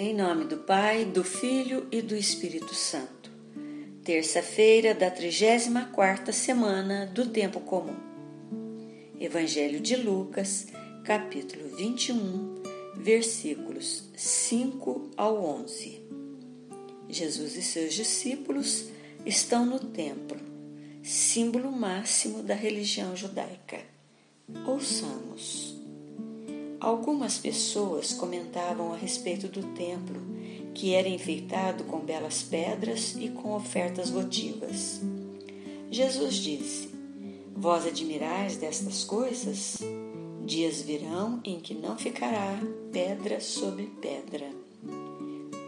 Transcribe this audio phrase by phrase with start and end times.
[0.00, 3.32] Em nome do Pai, do Filho e do Espírito Santo.
[4.04, 7.96] Terça-feira da 34ª semana do tempo comum.
[9.18, 10.68] Evangelho de Lucas,
[11.02, 12.62] capítulo 21,
[12.94, 16.00] versículos 5 ao 11.
[17.08, 18.90] Jesus e seus discípulos
[19.26, 20.38] estão no templo,
[21.02, 23.80] símbolo máximo da religião judaica.
[24.64, 25.67] Ouçamos.
[26.80, 30.20] Algumas pessoas comentavam a respeito do templo,
[30.72, 35.00] que era enfeitado com belas pedras e com ofertas votivas.
[35.90, 36.90] Jesus disse:
[37.56, 39.78] Vós admirais destas coisas?
[40.46, 42.60] Dias virão em que não ficará
[42.92, 44.48] pedra sobre pedra.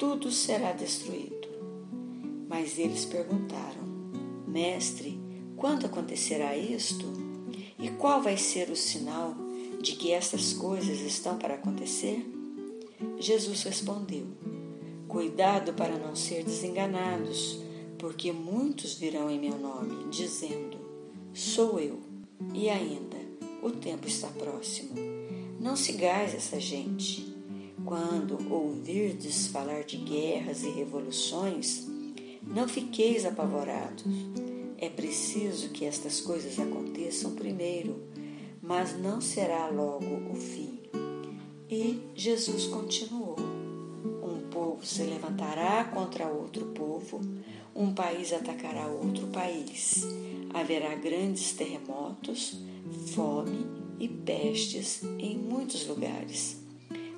[0.00, 1.48] Tudo será destruído.
[2.48, 3.86] Mas eles perguntaram:
[4.48, 5.20] Mestre,
[5.56, 7.06] quando acontecerá isto?
[7.78, 9.45] E qual vai ser o sinal
[9.86, 12.28] de que estas coisas estão para acontecer?
[13.20, 14.26] Jesus respondeu:
[15.06, 17.60] Cuidado para não ser desenganados,
[17.96, 20.76] porque muitos virão em meu nome, dizendo:
[21.32, 22.00] Sou eu.
[22.52, 23.16] E ainda,
[23.62, 24.90] o tempo está próximo.
[25.60, 27.36] Não sigais essa gente.
[27.84, 31.86] Quando ouvirdes falar de guerras e revoluções,
[32.42, 34.04] não fiqueis apavorados.
[34.78, 38.16] É preciso que estas coisas aconteçam primeiro
[38.66, 40.80] mas não será logo o fim.
[41.70, 43.36] E Jesus continuou:
[44.22, 47.20] Um povo se levantará contra outro povo,
[47.74, 50.06] um país atacará outro país.
[50.52, 52.58] Haverá grandes terremotos,
[53.14, 53.66] fome
[53.98, 56.56] e pestes em muitos lugares.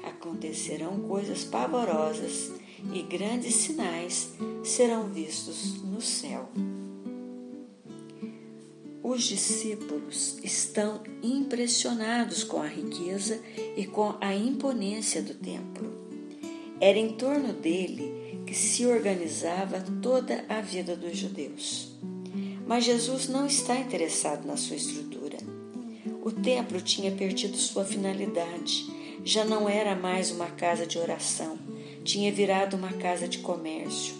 [0.04, 2.52] Acontecerão coisas pavorosas
[2.92, 4.30] e grandes sinais
[4.64, 6.48] serão vistos no céu.
[9.08, 13.40] Os discípulos estão impressionados com a riqueza
[13.74, 15.90] e com a imponência do templo.
[16.78, 21.96] Era em torno dele que se organizava toda a vida dos judeus.
[22.66, 25.38] Mas Jesus não está interessado na sua estrutura.
[26.22, 28.92] O templo tinha perdido sua finalidade,
[29.24, 31.58] já não era mais uma casa de oração,
[32.04, 34.14] tinha virado uma casa de comércio.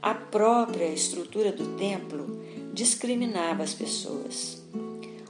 [0.00, 2.40] A própria estrutura do templo
[2.80, 4.62] discriminava as pessoas.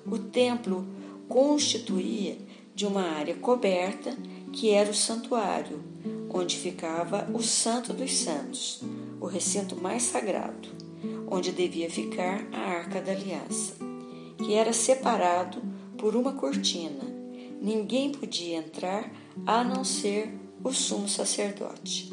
[0.06, 0.86] O templo
[1.28, 2.38] constituía
[2.76, 4.16] de uma área coberta
[4.52, 5.82] que era o santuário,
[6.32, 8.80] onde ficava o Santo dos Santos,
[9.20, 10.68] o recinto mais sagrado,
[11.28, 13.74] onde devia ficar a Arca da Aliança,
[14.38, 15.60] que era separado
[15.98, 17.02] por uma cortina.
[17.60, 19.10] Ninguém podia entrar
[19.44, 20.32] a não ser
[20.62, 22.12] o sumo sacerdote.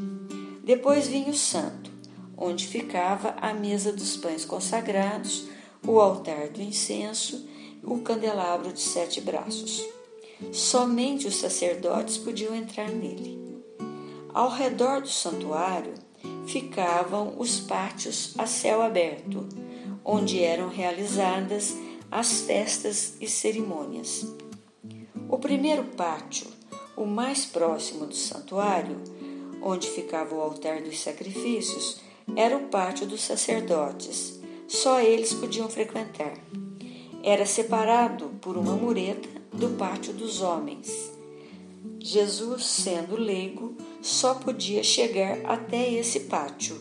[0.64, 1.92] Depois vinha o santo,
[2.38, 5.48] onde ficava a mesa dos pães consagrados,
[5.86, 7.48] o altar do incenso,
[7.84, 9.84] o candelabro de sete braços.
[10.52, 13.64] Somente os sacerdotes podiam entrar nele.
[14.34, 15.96] Ao redor do santuário
[16.46, 19.48] ficavam os pátios a céu aberto,
[20.06, 21.76] onde eram realizadas
[22.12, 24.26] as festas e cerimônias.
[25.28, 26.48] O primeiro pátio,
[26.96, 29.02] o mais próximo do santuário,
[29.62, 32.00] onde ficava o altar dos sacrifícios,
[32.36, 34.40] era o pátio dos sacerdotes.
[34.68, 36.34] Só eles podiam frequentar.
[37.24, 41.12] Era separado por uma mureta do pátio dos homens.
[42.00, 46.80] Jesus, sendo leigo, só podia chegar até esse pátio.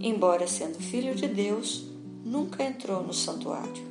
[0.00, 1.84] Embora sendo filho de Deus,
[2.24, 3.90] nunca entrou no santuário.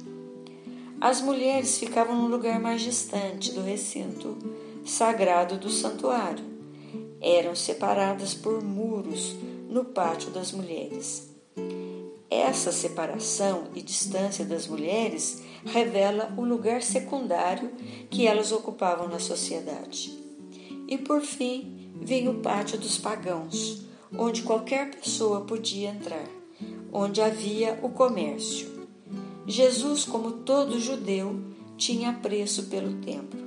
[1.01, 4.37] As mulheres ficavam no lugar mais distante do recinto
[4.85, 6.43] sagrado do santuário.
[7.21, 9.35] Eram separadas por muros
[9.69, 11.29] no pátio das mulheres.
[12.29, 17.71] Essa separação e distância das mulheres revela o lugar secundário
[18.09, 20.17] que elas ocupavam na sociedade.
[20.87, 23.81] E por fim, vem o pátio dos pagãos,
[24.15, 26.27] onde qualquer pessoa podia entrar,
[26.93, 28.87] onde havia o comércio.
[29.45, 31.35] Jesus, como todo judeu,
[31.77, 33.39] tinha apreço pelo templo,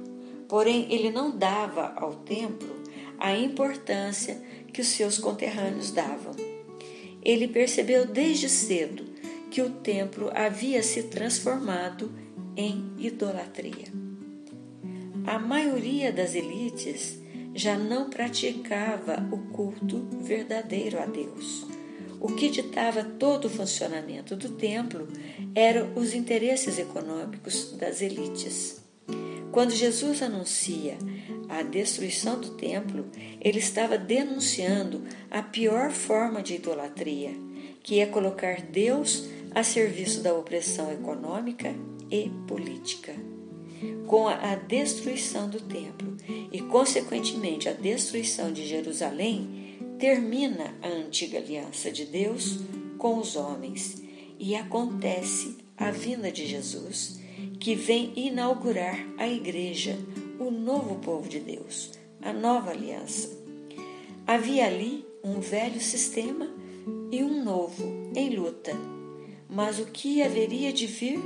[0.49, 2.81] porém ele não dava ao templo
[3.22, 6.34] a importância que os seus conterrâneos davam.
[7.22, 9.04] Ele percebeu desde cedo
[9.48, 12.13] que o templo havia se transformado
[12.57, 13.86] em idolatria.
[15.24, 17.16] A maioria das elites
[17.54, 21.65] já não praticava o culto verdadeiro a Deus.
[22.18, 25.07] O que ditava todo o funcionamento do templo
[25.54, 28.83] eram os interesses econômicos das elites.
[29.53, 30.97] Quando Jesus anuncia
[31.53, 33.04] a destruição do templo,
[33.41, 37.31] ele estava denunciando a pior forma de idolatria,
[37.83, 41.75] que é colocar Deus a serviço da opressão econômica
[42.10, 43.15] e política.
[44.07, 46.16] Com a destruição do templo
[46.51, 52.60] e, consequentemente, a destruição de Jerusalém, termina a antiga aliança de Deus
[52.97, 54.03] com os homens
[54.39, 57.21] e acontece a vinda de Jesus,
[57.60, 59.99] que vem inaugurar a igreja,
[60.38, 63.28] o novo povo de Deus, a nova aliança.
[64.26, 66.48] Havia ali um velho sistema
[67.10, 68.72] e um novo em luta,
[69.48, 71.20] mas o que haveria de vir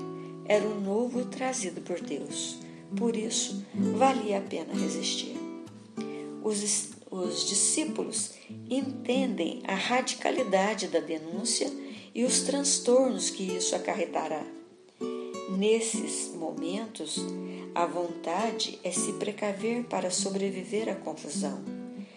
[0.47, 2.59] era o novo trazido por Deus.
[2.97, 5.37] Por isso, valia a pena resistir.
[6.43, 8.35] Os, os discípulos
[8.71, 11.71] entendem a radicalidade da denúncia
[12.15, 14.45] e os transtornos que isso acarretará.
[15.49, 17.25] Nesses momentos,
[17.75, 21.61] a vontade é se precaver para sobreviver à confusão.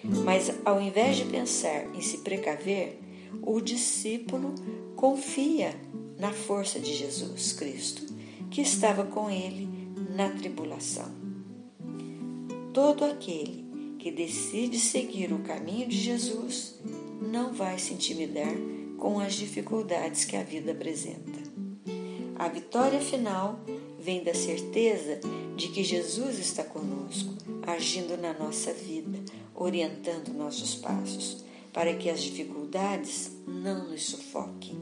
[0.04, 3.00] Mas ao invés de pensar em se precaver,
[3.44, 4.56] o discípulo
[4.96, 5.76] confia
[6.18, 8.14] na força de Jesus Cristo,
[8.50, 9.70] que estava com ele
[10.16, 11.10] na tribulação.
[12.74, 13.66] Todo aquele
[14.00, 16.80] que decide seguir o caminho de Jesus
[17.22, 18.56] não vai se intimidar
[18.98, 21.49] com as dificuldades que a vida apresenta.
[22.40, 23.60] A vitória final
[24.00, 25.20] vem da certeza
[25.58, 27.34] de que Jesus está conosco,
[27.68, 29.20] agindo na nossa vida,
[29.54, 31.44] orientando nossos passos,
[31.74, 34.78] para que as dificuldades não nos sufoquem.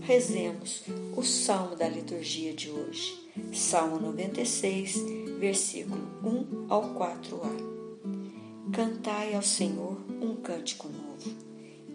[0.00, 0.84] Rezemos
[1.16, 3.18] o salmo da liturgia de hoje,
[3.52, 4.94] Salmo 96,
[5.40, 8.70] versículo 1 ao 4a.
[8.72, 11.36] Cantai ao Senhor um cântico novo.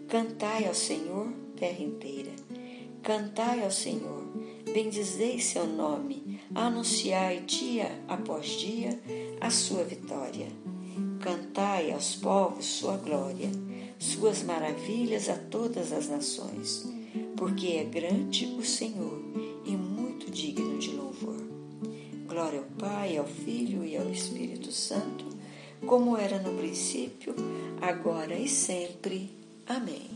[0.06, 2.32] Cantai ao Senhor, terra inteira.
[3.02, 4.23] Cantai ao Senhor
[4.74, 9.00] bendizei seu nome, anunciai dia após dia
[9.40, 10.48] a sua vitória.
[11.20, 13.48] Cantai aos povos sua glória,
[14.00, 16.92] suas maravilhas a todas as nações,
[17.36, 19.22] porque é grande o Senhor
[19.64, 21.40] e muito digno de louvor.
[22.26, 25.24] Glória ao Pai, ao Filho e ao Espírito Santo,
[25.86, 27.32] como era no princípio,
[27.80, 29.30] agora e sempre.
[29.68, 30.13] Amém.